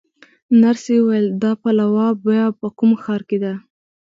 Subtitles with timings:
[0.61, 3.53] نرسې وویل: دا پلاوا بیا په کوم ښار کې ده؟